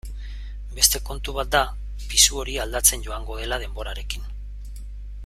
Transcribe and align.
Beste 0.77 1.01
kontu 1.09 1.35
bat 1.35 1.51
da 1.57 1.61
pisu 2.13 2.41
hori 2.45 2.57
aldatzen 2.65 3.07
joango 3.09 3.39
dela 3.43 3.61
denborarekin. 3.65 4.29